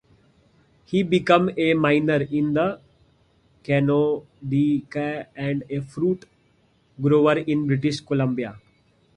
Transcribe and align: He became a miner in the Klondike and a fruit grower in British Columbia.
He 0.85 1.03
became 1.03 1.51
a 1.57 1.75
miner 1.75 2.21
in 2.23 2.53
the 2.55 2.81
Klondike 3.63 5.29
and 5.35 5.63
a 5.69 5.79
fruit 5.81 6.25
grower 6.99 7.37
in 7.37 7.67
British 7.67 7.99
Columbia. 8.01 8.59